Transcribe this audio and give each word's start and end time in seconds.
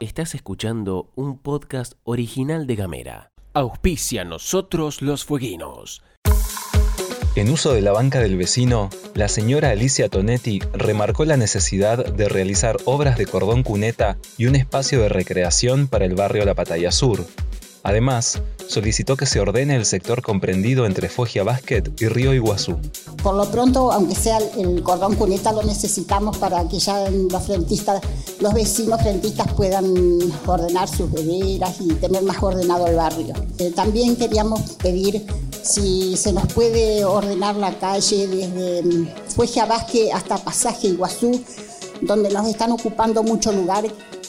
Estás 0.00 0.34
escuchando 0.34 1.10
un 1.14 1.38
podcast 1.38 1.94
original 2.04 2.66
de 2.66 2.76
Gamera. 2.76 3.32
Auspicia 3.54 4.24
nosotros 4.24 5.00
los 5.00 5.24
fueguinos. 5.24 6.02
En 7.34 7.48
uso 7.50 7.72
de 7.72 7.80
la 7.80 7.92
banca 7.92 8.20
del 8.20 8.36
vecino, 8.36 8.90
la 9.14 9.28
señora 9.28 9.70
Alicia 9.70 10.10
Tonetti 10.10 10.60
remarcó 10.74 11.24
la 11.24 11.38
necesidad 11.38 12.04
de 12.04 12.28
realizar 12.28 12.76
obras 12.84 13.16
de 13.16 13.24
cordón 13.24 13.62
cuneta 13.62 14.18
y 14.36 14.46
un 14.46 14.54
espacio 14.54 15.00
de 15.00 15.08
recreación 15.08 15.88
para 15.88 16.04
el 16.04 16.14
barrio 16.14 16.44
La 16.44 16.54
Pataya 16.54 16.92
Sur. 16.92 17.24
Además, 17.82 18.40
solicitó 18.68 19.16
que 19.16 19.26
se 19.26 19.40
ordene 19.40 19.74
el 19.74 19.84
sector 19.84 20.22
comprendido 20.22 20.86
entre 20.86 21.08
Foggia 21.08 21.42
Basket 21.42 21.82
y 21.98 22.06
Río 22.06 22.32
Iguazú. 22.32 22.76
Por 23.22 23.34
lo 23.34 23.50
pronto, 23.50 23.90
aunque 23.92 24.14
sea 24.14 24.38
el 24.56 24.82
cordón 24.82 25.16
cuneta, 25.16 25.52
lo 25.52 25.62
necesitamos 25.62 26.38
para 26.38 26.66
que 26.68 26.78
ya 26.78 27.10
los 27.10 27.42
frentistas, 27.42 28.00
los 28.40 28.54
vecinos 28.54 29.02
frentistas 29.02 29.52
puedan 29.54 29.84
ordenar 30.46 30.88
sus 30.88 31.10
bederas 31.10 31.80
y 31.80 31.88
tener 31.94 32.22
más 32.22 32.42
ordenado 32.42 32.86
el 32.86 32.96
barrio. 32.96 33.34
Eh, 33.58 33.72
también 33.74 34.16
queríamos 34.16 34.60
pedir 34.82 35.26
si 35.62 36.16
se 36.16 36.32
nos 36.32 36.52
puede 36.52 37.04
ordenar 37.04 37.56
la 37.56 37.72
calle 37.78 38.26
desde 38.26 38.82
mm, 38.82 39.08
Foggia 39.34 39.66
Basket 39.66 40.10
hasta 40.12 40.38
Pasaje 40.38 40.88
Iguazú, 40.88 41.40
donde 42.00 42.30
nos 42.30 42.48
están 42.48 42.72
ocupando 42.72 43.22
mucho 43.22 43.52
lugar 43.52 43.84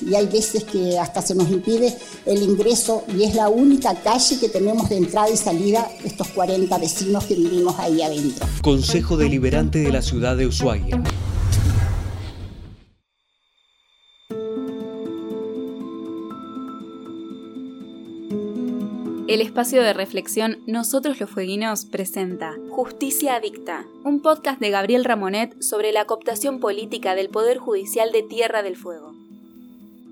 y 0.07 0.15
hay 0.15 0.27
veces 0.27 0.63
que 0.63 0.97
hasta 0.97 1.21
se 1.21 1.35
nos 1.35 1.49
impide 1.49 1.95
el 2.25 2.41
ingreso 2.41 3.03
y 3.17 3.23
es 3.23 3.35
la 3.35 3.49
única 3.49 3.95
calle 3.95 4.39
que 4.39 4.49
tenemos 4.49 4.89
de 4.89 4.97
entrada 4.97 5.29
y 5.29 5.37
salida 5.37 5.89
estos 6.03 6.27
40 6.29 6.77
vecinos 6.77 7.25
que 7.25 7.35
vivimos 7.35 7.77
ahí 7.79 8.01
adentro. 8.01 8.45
Consejo 8.61 9.17
Deliberante 9.17 9.79
de 9.79 9.91
la 9.91 10.01
Ciudad 10.01 10.37
de 10.37 10.47
Ushuaia. 10.47 11.01
El 19.33 19.41
espacio 19.41 19.81
de 19.81 19.93
reflexión 19.93 20.59
Nosotros 20.67 21.19
los 21.19 21.27
Fueguinos 21.27 21.85
presenta 21.85 22.55
Justicia 22.69 23.33
Adicta, 23.33 23.87
un 24.03 24.21
podcast 24.21 24.59
de 24.59 24.69
Gabriel 24.69 25.05
Ramonet 25.05 25.59
sobre 25.59 25.91
la 25.91 26.05
cooptación 26.05 26.59
política 26.59 27.15
del 27.15 27.29
Poder 27.29 27.57
Judicial 27.57 28.11
de 28.11 28.21
Tierra 28.21 28.61
del 28.61 28.75
Fuego. 28.75 29.12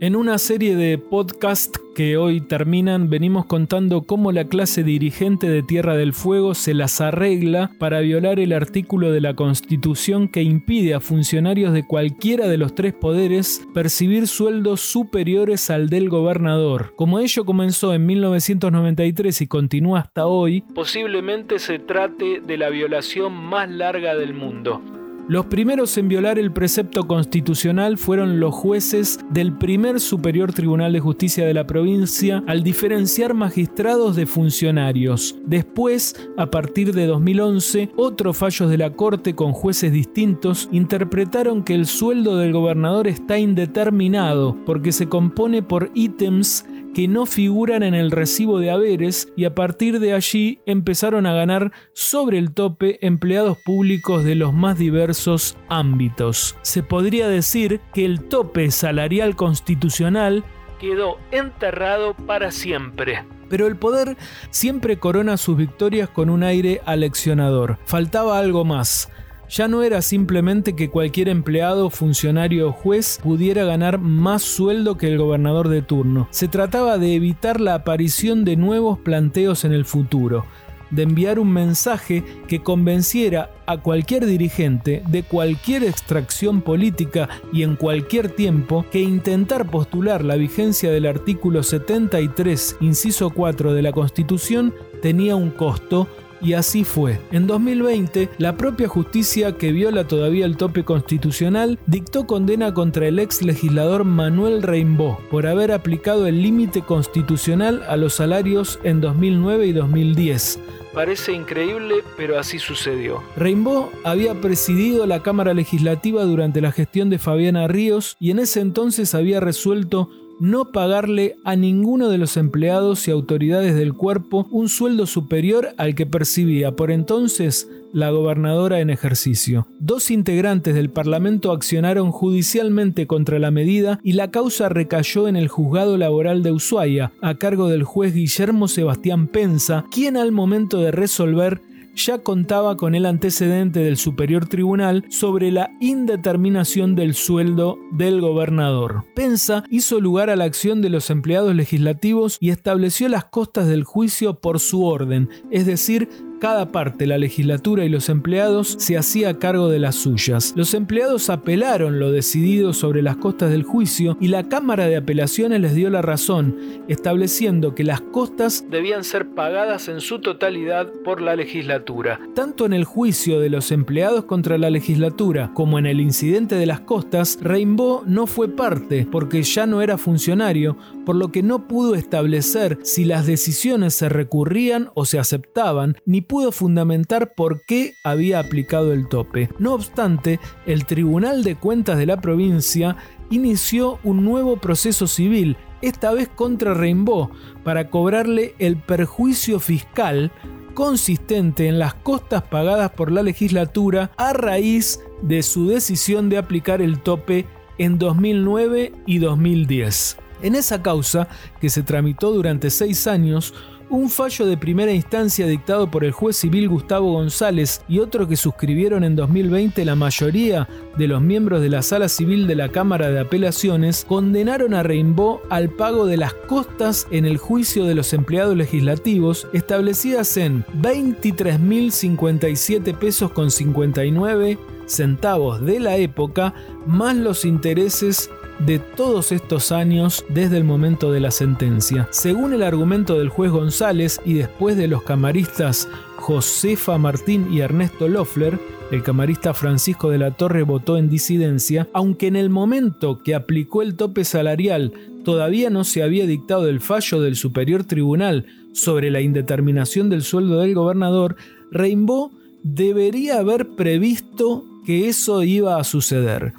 En 0.04 0.16
una 0.16 0.40
serie 0.40 0.76
de 0.76 0.98
podcasts 0.98 1.80
que 1.94 2.18
hoy 2.18 2.42
terminan, 2.42 3.12
venimos 3.12 3.46
contando 3.46 4.02
cómo 4.02 4.32
la 4.32 4.46
clase 4.46 4.84
dirigente 4.84 5.48
de 5.48 5.62
Tierra 5.62 5.96
del 5.96 6.14
Fuego 6.14 6.56
se 6.56 6.74
las 6.74 7.02
arregla 7.02 7.70
para 7.78 8.00
violar 8.00 8.40
el 8.40 8.52
artículo 8.52 9.12
de 9.12 9.22
la 9.22 9.36
Constitución 9.36 10.28
que 10.28 10.42
impide 10.42 10.96
a 10.96 11.02
funcionarios 11.02 11.72
de 11.72 11.86
cualquiera 11.86 12.48
de 12.48 12.58
los 12.58 12.74
tres 12.74 12.96
poderes 12.96 13.62
percibir 13.76 14.26
sueldos 14.26 14.82
superiores 14.82 15.70
al 15.70 15.88
del 15.88 16.10
gobernador. 16.10 16.96
Como 16.96 17.20
ello 17.20 17.46
comenzó 17.46 17.94
en 17.94 18.08
1993 18.08 19.40
y 19.40 19.46
continúa 19.46 20.00
hasta 20.00 20.26
hoy, 20.26 20.62
posiblemente 20.74 21.60
se 21.60 21.78
trate 21.78 22.42
de 22.42 22.58
la 22.58 22.70
violación 22.70 23.34
más 23.34 23.70
larga 23.70 24.16
del 24.16 24.34
mundo. 24.34 24.82
Los 25.28 25.46
primeros 25.46 25.98
en 25.98 26.10
violar 26.10 26.40
el 26.40 26.52
precepto 26.52 27.08
constitucional 27.08 27.98
fueron 27.98 28.40
los 28.40 28.54
jueces 28.54 29.20
del 29.30 29.58
primer 29.58 30.00
Superior 30.00 30.52
Tribunal 30.52 30.92
de 30.92 31.00
Justicia 31.00 31.46
de 31.46 31.54
la 31.54 31.66
provincia 31.66 32.44
al 32.48 32.64
diferenciar 32.64 33.34
magistrados 33.34 34.16
de 34.16 34.26
funcionarios. 34.26 35.36
Después, 35.46 36.30
a 36.38 36.48
partir 36.48 36.94
de 36.94 37.06
2011, 37.06 37.92
otros 37.96 38.36
fallos 38.36 38.70
de 38.70 38.78
la 38.78 38.92
Corte 38.92 39.36
con 39.36 39.54
jueces 39.54 39.94
distintos 39.94 40.68
interpretaron 40.72 41.64
que 41.64 41.76
el 41.76 41.86
sueldo 41.86 42.36
del 42.38 42.52
gobernador 42.52 43.08
está 43.08 43.38
indeterminado 43.38 44.58
porque 44.66 44.92
se 44.92 45.08
compone 45.08 45.62
por 45.62 45.92
ítems 45.94 46.66
que 46.94 47.08
no 47.08 47.26
figuran 47.26 47.84
en 47.84 47.94
el 47.94 48.12
recibo 48.12 48.60
de 48.60 48.72
haberes 48.72 49.32
y 49.36 49.46
a 49.46 49.56
partir 49.56 50.00
de 50.00 50.14
allí 50.14 50.60
empezaron 50.66 51.26
a 51.26 51.34
ganar 51.34 51.72
sobre 51.94 52.38
el 52.38 52.54
tope 52.54 53.06
empleados 53.06 53.58
públicos 53.58 54.24
de 54.24 54.36
los 54.36 54.54
más 54.54 54.78
diversos 54.78 55.58
ámbitos. 55.70 56.56
Se 56.62 56.84
podría 56.84 57.28
decir 57.28 57.80
que 57.94 58.06
el 58.06 58.24
tope 58.24 58.72
salarial 58.72 59.36
constitucional 59.36 60.44
quedó 60.80 61.18
enterrado 61.32 62.16
para 62.16 62.52
siempre. 62.52 63.24
Pero 63.50 63.68
el 63.68 63.76
poder 63.76 64.18
siempre 64.50 64.98
corona 64.98 65.38
sus 65.38 65.58
victorias 65.58 66.10
con 66.10 66.30
un 66.30 66.42
aire 66.42 66.82
aleccionador. 66.86 67.78
Faltaba 67.86 68.40
algo 68.40 68.64
más 68.64 69.10
ya 69.52 69.68
no 69.68 69.84
era 69.84 70.02
simplemente 70.02 70.76
que 70.76 70.90
cualquier 70.90 71.28
empleado, 71.28 71.90
funcionario 71.90 72.70
o 72.70 72.72
juez 72.72 73.20
pudiera 73.22 73.66
ganar 73.66 74.00
más 74.00 74.42
sueldo 74.42 74.98
que 74.98 75.08
el 75.08 75.18
gobernador 75.18 75.68
de 75.68 75.82
turno. 75.82 76.28
Se 76.32 76.48
trataba 76.48 76.98
de 76.98 77.16
evitar 77.16 77.60
la 77.60 77.76
aparición 77.76 78.46
de 78.46 78.56
nuevos 78.56 78.98
planteos 79.00 79.66
en 79.66 79.74
el 79.74 79.84
futuro, 79.84 80.46
de 80.90 81.04
enviar 81.04 81.38
un 81.38 81.52
mensaje 81.52 82.24
que 82.48 82.64
convenciera 82.64 83.52
a 83.66 83.78
cualquier 83.78 84.26
dirigente 84.26 85.04
de 85.08 85.24
cualquier 85.24 85.84
extracción 85.84 86.62
política 86.62 87.28
y 87.52 87.64
en 87.64 87.76
cualquier 87.76 88.30
tiempo 88.30 88.86
que 88.90 89.02
intentar 89.02 89.70
postular 89.70 90.24
la 90.24 90.36
vigencia 90.36 90.92
del 90.92 91.06
artículo 91.06 91.64
73, 91.64 92.78
inciso 92.80 93.30
4 93.30 93.74
de 93.74 93.82
la 93.82 93.92
Constitución 93.92 94.74
tenía 95.02 95.36
un 95.36 95.50
costo 95.50 96.08
y 96.42 96.54
así 96.54 96.84
fue. 96.84 97.20
En 97.32 97.48
2020, 97.48 98.30
la 98.38 98.58
propia 98.58 98.88
justicia 98.88 99.58
que 99.58 99.72
viola 99.72 100.08
todavía 100.08 100.46
el 100.46 100.58
tope 100.58 100.84
constitucional 100.84 101.80
dictó 101.86 102.28
condena 102.28 102.74
contra 102.74 103.08
el 103.08 103.20
ex 103.20 103.42
legislador 103.42 104.04
Manuel 104.04 104.64
Reimbo 104.64 105.20
por 105.30 105.48
haber 105.48 105.72
aplicado 105.72 106.28
el 106.28 106.42
límite 106.42 106.82
constitucional 106.82 107.84
a 107.88 107.98
los 107.98 108.16
salarios 108.16 108.80
en 108.84 109.02
2009 109.02 109.68
y 109.68 109.74
2010. 109.74 110.60
Parece 110.94 111.32
increíble, 111.32 112.04
pero 112.18 112.38
así 112.38 112.60
sucedió. 112.60 113.24
Reimbo 113.38 113.92
había 114.04 114.42
presidido 114.42 115.06
la 115.06 115.24
Cámara 115.24 115.54
Legislativa 115.54 116.24
durante 116.24 116.60
la 116.60 116.74
gestión 116.74 117.10
de 117.10 117.18
Fabiana 117.18 117.68
Ríos 117.68 118.18
y 118.20 118.32
en 118.32 118.40
ese 118.40 118.60
entonces 118.60 119.16
había 119.16 119.40
resuelto 119.40 120.10
no 120.42 120.72
pagarle 120.72 121.38
a 121.44 121.56
ninguno 121.56 122.10
de 122.10 122.18
los 122.18 122.36
empleados 122.36 123.08
y 123.08 123.12
autoridades 123.12 123.76
del 123.76 123.94
cuerpo 123.94 124.48
un 124.50 124.70
sueldo 124.70 125.06
superior 125.06 125.70
al 125.78 125.94
que 125.94 126.08
percibía 126.08 126.76
por 126.76 126.90
entonces 126.90 127.70
la 127.94 128.10
gobernadora 128.10 128.80
en 128.80 128.90
ejercicio. 128.90 129.68
Dos 129.80 130.10
integrantes 130.10 130.74
del 130.74 130.90
Parlamento 130.90 131.52
accionaron 131.52 132.12
judicialmente 132.12 133.06
contra 133.06 133.38
la 133.38 133.52
medida 133.52 134.00
y 134.04 134.14
la 134.14 134.32
causa 134.32 134.68
recayó 134.68 135.28
en 135.28 135.36
el 135.36 135.48
juzgado 135.48 135.96
laboral 135.98 136.42
de 136.42 136.52
Ushuaia, 136.52 137.12
a 137.22 137.36
cargo 137.36 137.68
del 137.68 137.84
juez 137.84 138.16
Guillermo 138.16 138.68
Sebastián 138.68 139.28
Pensa, 139.28 139.86
quien 139.92 140.18
al 140.18 140.32
momento 140.32 140.80
de 140.80 140.92
resolver 140.92 141.62
ya 141.96 142.20
contaba 142.20 142.78
con 142.78 142.96
el 142.96 143.06
antecedente 143.06 143.80
del 143.80 143.98
Superior 143.98 144.48
Tribunal 144.48 145.06
sobre 145.10 145.52
la 145.52 145.72
indeterminación 145.80 146.96
del 146.96 147.14
sueldo 147.14 147.78
del 147.92 148.22
gobernador. 148.22 149.06
Pensa 149.16 149.64
hizo 149.70 150.00
lugar 150.00 150.30
a 150.30 150.36
la 150.36 150.46
acción 150.46 150.82
de 150.82 150.90
los 150.90 151.10
empleados 151.10 151.56
legislativos 151.56 152.38
y 152.40 152.50
estableció 152.50 153.10
las 153.10 153.26
costas 153.26 153.68
del 153.68 153.84
juicio 153.84 154.40
por 154.40 154.60
su 154.60 154.86
orden, 154.86 155.30
es 155.50 155.66
decir, 155.66 156.10
cada 156.42 156.72
parte, 156.72 157.06
la 157.06 157.20
legislatura 157.20 157.86
y 157.86 157.90
los 157.90 158.10
empleados, 158.10 158.76
se 158.80 158.98
hacía 158.98 159.38
cargo 159.38 159.70
de 159.70 159.78
las 159.78 159.94
suyas. 159.94 160.54
Los 160.56 160.74
empleados 160.74 161.30
apelaron 161.30 162.00
lo 162.00 162.12
decidido 162.12 162.74
sobre 162.74 163.04
las 163.04 163.18
costas 163.18 163.52
del 163.52 163.62
juicio 163.62 164.18
y 164.20 164.28
la 164.28 164.50
Cámara 164.50 164.88
de 164.88 164.98
Apelaciones 164.98 165.62
les 165.62 165.76
dio 165.76 165.92
la 165.92 166.02
razón, 166.02 166.58
estableciendo 166.88 167.76
que 167.76 167.84
las 167.84 168.02
costas 168.02 168.66
debían 168.72 169.04
ser 169.04 169.30
pagadas 169.36 169.88
en 169.88 170.02
su 170.02 170.20
totalidad 170.20 170.92
por 171.04 171.22
la 171.22 171.36
legislatura. 171.36 172.20
Tanto 172.34 172.66
en 172.66 172.74
el 172.74 172.86
juicio 172.86 173.40
de 173.40 173.52
los 173.52 173.72
empleados 173.72 174.26
contra 174.26 174.58
la 174.58 174.72
legislatura 174.72 175.52
como 175.54 175.78
en 175.78 175.86
el 175.86 176.02
incidente 176.02 176.56
de 176.56 176.66
las 176.66 176.80
costas, 176.80 177.38
Rainbow 177.40 178.02
no 178.08 178.26
fue 178.26 178.50
parte 178.50 179.08
porque 179.12 179.44
ya 179.44 179.68
no 179.68 179.84
era 179.84 180.00
funcionario, 180.00 180.76
por 181.06 181.16
lo 181.16 181.32
que 181.32 181.44
no 181.44 181.68
pudo 181.68 181.94
establecer 181.94 182.80
si 182.82 183.06
las 183.06 183.28
decisiones 183.28 183.94
se 183.94 184.10
recurrían 184.10 184.90
o 184.96 185.06
se 185.06 185.20
aceptaban, 185.20 185.98
ni 186.04 186.22
pudo 186.32 186.54
fundamentar 186.54 187.34
por 187.34 187.66
qué 187.66 187.96
había 188.06 188.40
aplicado 188.40 188.94
el 188.94 189.10
tope. 189.10 189.50
No 189.60 189.74
obstante, 189.74 190.40
el 190.66 190.86
Tribunal 190.86 191.44
de 191.44 191.58
Cuentas 191.58 191.98
de 191.98 192.06
la 192.06 192.22
provincia 192.22 192.96
inició 193.30 194.00
un 194.06 194.24
nuevo 194.24 194.56
proceso 194.56 195.08
civil, 195.08 195.58
esta 195.82 196.14
vez 196.14 196.30
contra 196.30 196.74
Rainbow, 196.74 197.32
para 197.66 197.90
cobrarle 197.90 198.56
el 198.60 198.78
perjuicio 198.78 199.60
fiscal 199.60 200.32
consistente 200.74 201.68
en 201.68 201.80
las 201.80 201.96
costas 201.96 202.44
pagadas 202.44 202.92
por 202.92 203.12
la 203.12 203.24
legislatura 203.24 204.12
a 204.16 204.32
raíz 204.32 205.02
de 205.22 205.44
su 205.44 205.68
decisión 205.68 206.30
de 206.30 206.38
aplicar 206.38 206.82
el 206.82 207.02
tope 207.02 207.46
en 207.78 207.98
2009 207.98 208.94
y 209.06 209.18
2010. 209.18 210.18
En 210.44 210.56
esa 210.56 210.82
causa, 210.82 211.28
que 211.60 211.70
se 211.70 211.84
tramitó 211.84 212.32
durante 212.32 212.70
seis 212.70 213.06
años, 213.06 213.54
Un 213.92 214.10
fallo 214.10 214.46
de 214.46 214.56
primera 214.56 214.94
instancia 214.94 215.46
dictado 215.46 215.92
por 215.92 216.06
el 216.06 216.14
juez 216.14 216.38
civil 216.38 216.70
Gustavo 216.70 217.12
González 217.12 217.82
y 217.90 218.00
otro 218.00 218.26
que 218.26 218.38
suscribieron 218.38 219.04
en 219.04 219.18
2020 219.18 219.84
la 219.84 219.98
mayoría 219.98 220.70
de 220.98 221.10
los 221.10 221.22
miembros 221.22 221.62
de 221.62 221.68
la 221.68 221.82
Sala 221.82 222.08
Civil 222.08 222.48
de 222.48 222.56
la 222.56 222.70
Cámara 222.70 223.12
de 223.12 223.20
Apelaciones 223.20 224.06
condenaron 224.08 224.74
a 224.74 224.82
Rainbow 224.82 225.42
al 225.50 225.72
pago 225.72 226.06
de 226.06 226.16
las 226.16 226.34
costas 226.34 227.06
en 227.12 227.26
el 227.26 227.38
juicio 227.38 227.84
de 227.84 227.96
los 227.96 228.14
empleados 228.14 228.56
legislativos 228.56 229.50
establecidas 229.52 230.38
en 230.38 230.64
23.057 230.82 232.98
pesos 232.98 233.34
con 233.34 233.52
59 233.52 234.58
centavos 234.86 235.66
de 235.66 235.82
la 235.82 235.98
época 235.98 236.54
más 236.86 237.18
los 237.18 237.44
intereses 237.44 238.30
de 238.66 238.80
todos 238.80 239.32
estos 239.32 239.72
años 239.72 240.24
desde 240.30 240.58
el 240.58 240.64
momento 240.64 241.12
de 241.12 241.20
la 241.20 241.32
sentencia. 241.32 242.08
Según 242.12 242.54
el 242.54 242.64
argumento 242.64 243.18
del 243.18 243.30
juez 243.30 243.52
González 243.52 244.22
y 244.26 244.34
después 244.34 244.78
de 244.78 244.88
los 244.88 245.04
camaristas 245.04 245.90
Josefa 246.18 246.98
Martín 246.98 247.52
y 247.52 247.62
Ernesto 247.62 248.08
Loeffler, 248.08 248.60
el 248.92 249.04
camarista 249.04 249.54
Francisco 249.54 250.10
de 250.10 250.18
la 250.18 250.32
Torre 250.32 250.64
votó 250.64 250.98
en 250.98 251.10
disidencia, 251.10 251.88
aunque 251.94 252.28
en 252.28 252.36
el 252.36 252.50
momento 252.50 253.20
que 253.24 253.34
aplicó 253.34 253.82
el 253.82 253.96
tope 253.96 254.26
salarial 254.26 254.92
todavía 255.24 255.70
no 255.70 255.84
se 255.84 256.04
había 256.04 256.28
dictado 256.28 256.68
el 256.68 256.82
fallo 256.82 257.22
del 257.22 257.36
Superior 257.36 257.86
Tribunal 257.86 258.46
sobre 258.74 259.10
la 259.10 259.22
indeterminación 259.22 260.10
del 260.10 260.24
sueldo 260.24 260.60
del 260.60 260.76
gobernador, 260.76 261.36
Rainbow 261.72 262.32
debería 262.64 263.40
haber 263.40 263.70
previsto 263.70 264.66
que 264.86 265.08
eso 265.08 265.44
iba 265.44 265.80
a 265.80 265.84
suceder. 265.84 266.54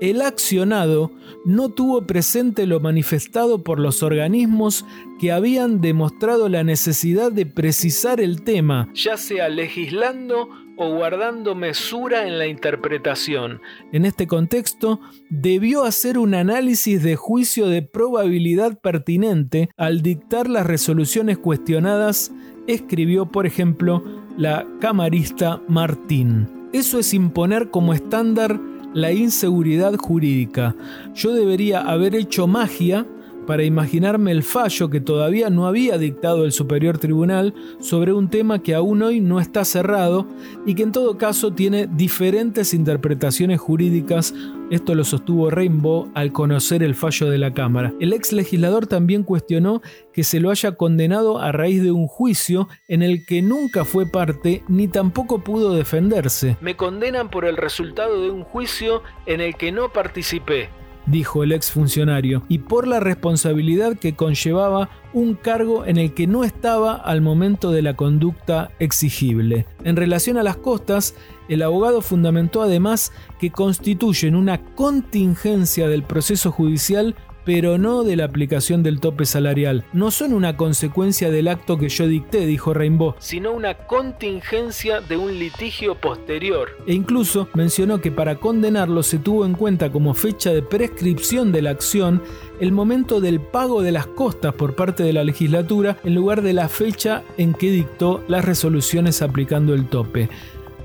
El 0.00 0.22
accionado 0.22 1.12
no 1.44 1.70
tuvo 1.70 2.06
presente 2.06 2.66
lo 2.66 2.80
manifestado 2.80 3.62
por 3.62 3.80
los 3.80 4.02
organismos 4.02 4.84
que 5.18 5.32
habían 5.32 5.80
demostrado 5.80 6.48
la 6.48 6.64
necesidad 6.64 7.32
de 7.32 7.46
precisar 7.46 8.20
el 8.20 8.42
tema, 8.42 8.88
ya 8.94 9.16
sea 9.16 9.48
legislando 9.48 10.48
o 10.76 10.94
guardando 10.94 11.54
mesura 11.54 12.26
en 12.26 12.38
la 12.38 12.46
interpretación. 12.46 13.60
En 13.92 14.04
este 14.04 14.26
contexto, 14.26 15.00
debió 15.28 15.84
hacer 15.84 16.18
un 16.18 16.34
análisis 16.34 17.02
de 17.02 17.16
juicio 17.16 17.66
de 17.66 17.82
probabilidad 17.82 18.78
pertinente 18.80 19.70
al 19.76 20.02
dictar 20.02 20.48
las 20.48 20.66
resoluciones 20.66 21.38
cuestionadas, 21.38 22.32
escribió 22.68 23.26
por 23.26 23.46
ejemplo 23.46 24.04
la 24.36 24.66
camarista 24.80 25.60
Martín. 25.66 26.57
Eso 26.72 26.98
es 26.98 27.14
imponer 27.14 27.70
como 27.70 27.94
estándar 27.94 28.60
la 28.92 29.12
inseguridad 29.12 29.96
jurídica. 29.96 30.74
Yo 31.14 31.32
debería 31.32 31.80
haber 31.80 32.14
hecho 32.14 32.46
magia 32.46 33.06
para 33.46 33.64
imaginarme 33.64 34.30
el 34.30 34.42
fallo 34.42 34.90
que 34.90 35.00
todavía 35.00 35.48
no 35.48 35.66
había 35.66 35.96
dictado 35.96 36.44
el 36.44 36.52
Superior 36.52 36.98
Tribunal 36.98 37.54
sobre 37.80 38.12
un 38.12 38.28
tema 38.28 38.58
que 38.58 38.74
aún 38.74 39.02
hoy 39.02 39.20
no 39.20 39.40
está 39.40 39.64
cerrado 39.64 40.26
y 40.66 40.74
que 40.74 40.82
en 40.82 40.92
todo 40.92 41.16
caso 41.16 41.54
tiene 41.54 41.86
diferentes 41.86 42.74
interpretaciones 42.74 43.58
jurídicas. 43.58 44.34
Esto 44.70 44.94
lo 44.94 45.02
sostuvo 45.02 45.48
Rainbow 45.48 46.10
al 46.14 46.30
conocer 46.30 46.82
el 46.82 46.94
fallo 46.94 47.30
de 47.30 47.38
la 47.38 47.54
Cámara. 47.54 47.94
El 48.00 48.12
ex 48.12 48.34
legislador 48.34 48.86
también 48.86 49.22
cuestionó 49.22 49.80
que 50.12 50.24
se 50.24 50.40
lo 50.40 50.50
haya 50.50 50.72
condenado 50.72 51.38
a 51.38 51.52
raíz 51.52 51.82
de 51.82 51.90
un 51.90 52.06
juicio 52.06 52.68
en 52.86 53.02
el 53.02 53.24
que 53.24 53.40
nunca 53.40 53.86
fue 53.86 54.04
parte 54.04 54.62
ni 54.68 54.86
tampoco 54.86 55.38
pudo 55.38 55.74
defenderse. 55.74 56.58
Me 56.60 56.76
condenan 56.76 57.30
por 57.30 57.46
el 57.46 57.56
resultado 57.56 58.20
de 58.20 58.30
un 58.30 58.44
juicio 58.44 59.02
en 59.24 59.40
el 59.40 59.56
que 59.56 59.72
no 59.72 59.90
participé 59.90 60.68
dijo 61.10 61.42
el 61.42 61.52
exfuncionario, 61.52 62.42
y 62.48 62.58
por 62.58 62.86
la 62.86 63.00
responsabilidad 63.00 63.96
que 63.98 64.14
conllevaba 64.14 64.90
un 65.12 65.34
cargo 65.34 65.86
en 65.86 65.96
el 65.96 66.12
que 66.14 66.26
no 66.26 66.44
estaba 66.44 66.94
al 66.94 67.20
momento 67.20 67.70
de 67.70 67.82
la 67.82 67.94
conducta 67.94 68.70
exigible. 68.78 69.66
En 69.84 69.96
relación 69.96 70.36
a 70.36 70.42
las 70.42 70.56
costas, 70.56 71.14
el 71.48 71.62
abogado 71.62 72.02
fundamentó 72.02 72.62
además 72.62 73.12
que 73.40 73.50
constituyen 73.50 74.34
una 74.34 74.60
contingencia 74.74 75.88
del 75.88 76.02
proceso 76.02 76.52
judicial 76.52 77.14
pero 77.48 77.78
no 77.78 78.04
de 78.04 78.14
la 78.14 78.26
aplicación 78.26 78.82
del 78.82 79.00
tope 79.00 79.24
salarial. 79.24 79.82
No 79.94 80.10
son 80.10 80.34
una 80.34 80.58
consecuencia 80.58 81.30
del 81.30 81.48
acto 81.48 81.78
que 81.78 81.88
yo 81.88 82.06
dicté, 82.06 82.44
dijo 82.44 82.74
Rainbow, 82.74 83.14
sino 83.20 83.52
una 83.52 83.72
contingencia 83.72 85.00
de 85.00 85.16
un 85.16 85.38
litigio 85.38 85.94
posterior. 85.94 86.68
E 86.86 86.92
incluso 86.92 87.48
mencionó 87.54 88.02
que 88.02 88.12
para 88.12 88.36
condenarlo 88.36 89.02
se 89.02 89.18
tuvo 89.18 89.46
en 89.46 89.54
cuenta 89.54 89.90
como 89.90 90.12
fecha 90.12 90.52
de 90.52 90.60
prescripción 90.60 91.50
de 91.50 91.62
la 91.62 91.70
acción 91.70 92.22
el 92.60 92.70
momento 92.70 93.18
del 93.18 93.40
pago 93.40 93.80
de 93.80 93.92
las 93.92 94.06
costas 94.06 94.52
por 94.52 94.74
parte 94.74 95.02
de 95.02 95.14
la 95.14 95.24
legislatura 95.24 95.96
en 96.04 96.14
lugar 96.14 96.42
de 96.42 96.52
la 96.52 96.68
fecha 96.68 97.22
en 97.38 97.54
que 97.54 97.70
dictó 97.70 98.22
las 98.28 98.44
resoluciones 98.44 99.22
aplicando 99.22 99.72
el 99.72 99.86
tope. 99.86 100.28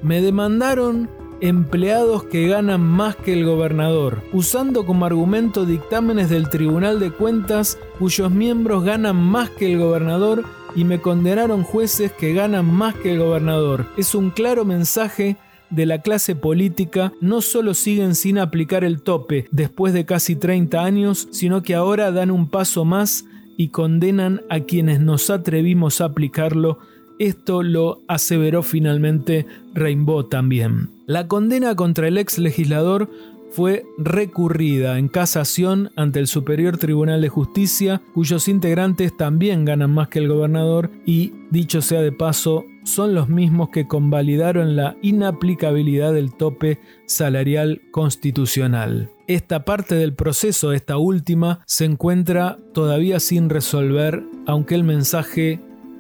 Me 0.01 0.21
demandaron 0.21 1.09
empleados 1.41 2.23
que 2.23 2.47
ganan 2.47 2.81
más 2.81 3.15
que 3.15 3.33
el 3.33 3.45
gobernador, 3.45 4.21
usando 4.31 4.85
como 4.85 5.05
argumento 5.05 5.65
dictámenes 5.65 6.29
del 6.29 6.49
Tribunal 6.49 6.99
de 6.99 7.11
Cuentas 7.11 7.77
cuyos 7.99 8.31
miembros 8.31 8.83
ganan 8.83 9.15
más 9.15 9.49
que 9.49 9.71
el 9.71 9.79
gobernador 9.79 10.43
y 10.75 10.83
me 10.83 10.99
condenaron 10.99 11.63
jueces 11.63 12.11
que 12.11 12.33
ganan 12.33 12.65
más 12.65 12.95
que 12.95 13.13
el 13.13 13.19
gobernador. 13.19 13.85
Es 13.97 14.15
un 14.15 14.29
claro 14.29 14.65
mensaje 14.65 15.37
de 15.69 15.85
la 15.85 16.01
clase 16.01 16.35
política 16.35 17.13
no 17.21 17.41
solo 17.41 17.73
siguen 17.73 18.15
sin 18.15 18.37
aplicar 18.37 18.83
el 18.83 19.01
tope 19.01 19.47
después 19.51 19.93
de 19.93 20.05
casi 20.05 20.35
30 20.35 20.83
años, 20.83 21.27
sino 21.31 21.63
que 21.63 21.75
ahora 21.75 22.11
dan 22.11 22.31
un 22.31 22.49
paso 22.49 22.85
más 22.85 23.25
y 23.57 23.69
condenan 23.69 24.41
a 24.49 24.61
quienes 24.61 24.99
nos 24.99 25.29
atrevimos 25.29 26.01
a 26.01 26.05
aplicarlo 26.05 26.79
esto 27.19 27.63
lo 27.63 28.01
aseveró 28.07 28.63
finalmente 28.63 29.45
Rainbow 29.73 30.23
también. 30.23 30.89
La 31.05 31.27
condena 31.27 31.75
contra 31.75 32.07
el 32.07 32.17
ex 32.17 32.39
legislador 32.39 33.09
fue 33.51 33.85
recurrida 33.97 34.97
en 34.97 35.09
casación 35.09 35.91
ante 35.95 36.19
el 36.19 36.27
Superior 36.27 36.77
Tribunal 36.77 37.21
de 37.21 37.29
Justicia, 37.29 38.01
cuyos 38.13 38.47
integrantes 38.47 39.15
también 39.15 39.65
ganan 39.65 39.93
más 39.93 40.07
que 40.07 40.19
el 40.19 40.29
gobernador 40.29 40.89
y, 41.05 41.33
dicho 41.51 41.81
sea 41.81 42.01
de 42.01 42.13
paso, 42.13 42.65
son 42.83 43.13
los 43.13 43.29
mismos 43.29 43.69
que 43.69 43.85
convalidaron 43.85 44.75
la 44.75 44.95
inaplicabilidad 45.01 46.13
del 46.13 46.33
tope 46.33 46.79
salarial 47.05 47.81
constitucional. 47.91 49.11
Esta 49.27 49.65
parte 49.65 49.95
del 49.95 50.13
proceso, 50.13 50.71
esta 50.71 50.97
última, 50.97 51.59
se 51.65 51.85
encuentra 51.85 52.57
todavía 52.73 53.19
sin 53.19 53.49
resolver, 53.49 54.23
aunque 54.47 54.75
el 54.75 54.83
mensaje 54.83 55.59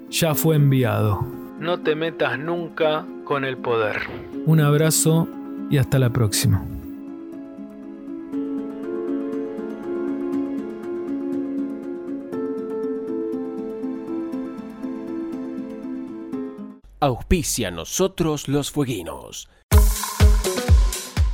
ya 0.09 0.33
fue 0.33 0.55
enviado. 0.55 1.25
No 1.59 1.81
te 1.81 1.93
metas 1.93 2.39
nunca 2.39 3.05
con 3.23 3.45
el 3.45 3.57
poder. 3.57 4.01
Un 4.45 4.59
abrazo 4.59 5.27
y 5.69 5.77
hasta 5.77 5.99
la 5.99 6.09
próxima. 6.09 6.65
Auspicia 16.99 17.69
nosotros 17.71 18.47
los 18.47 18.71
fueguinos. 18.71 19.49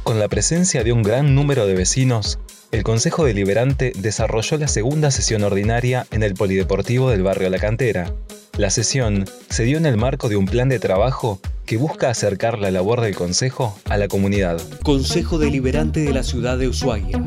Con 0.04 0.20
la 0.20 0.28
presencia 0.28 0.84
de 0.84 0.92
un 0.92 1.04
gran 1.04 1.36
número 1.36 1.68
de 1.68 1.76
vecinos, 1.76 2.40
el 2.72 2.84
Consejo 2.84 3.26
Deliberante 3.26 3.92
desarrolló 3.96 4.58
la 4.58 4.68
segunda 4.68 5.12
sesión 5.12 5.44
ordinaria 5.44 6.08
en 6.10 6.24
el 6.24 6.34
Polideportivo 6.34 7.12
del 7.12 7.22
barrio 7.22 7.50
La 7.52 7.60
Cantera, 7.60 8.12
la 8.60 8.70
sesión 8.70 9.24
se 9.50 9.64
dio 9.64 9.78
en 9.78 9.86
el 9.86 9.96
marco 9.96 10.28
de 10.28 10.36
un 10.36 10.46
plan 10.46 10.68
de 10.68 10.80
trabajo 10.80 11.40
que 11.70 11.78
busca 11.78 12.10
acercar 12.10 12.58
la 12.58 12.72
labor 12.72 13.00
del 13.00 13.16
Consejo 13.16 13.78
a 13.86 13.96
la 13.96 14.08
comunidad. 14.08 14.60
Consejo 14.82 15.38
Deliberante 15.38 16.00
de 16.00 16.12
la 16.12 16.24
Ciudad 16.24 16.58
de 16.58 16.68
Ushuaia. 16.68 17.24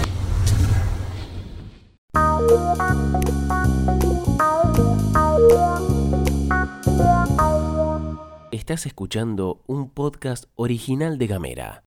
Estás 8.50 8.86
escuchando 8.86 9.62
un 9.68 9.88
podcast 9.88 10.46
original 10.56 11.18
de 11.18 11.26
Gamera. 11.28 11.80